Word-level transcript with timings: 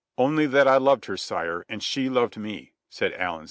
"Only 0.17 0.47
that 0.47 0.67
I 0.67 0.77
loved 0.77 1.05
her, 1.05 1.15
sire, 1.15 1.63
and 1.69 1.79
that 1.79 1.85
she 1.85 2.09
loved 2.09 2.35
me," 2.35 2.73
said 2.89 3.13
Allan. 3.13 3.39